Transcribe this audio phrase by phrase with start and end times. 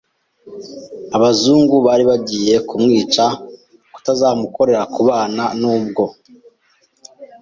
[1.15, 3.23] abazungu bari bagiye kumwica
[3.93, 6.03] kutazamukorera ku bana n’ubwo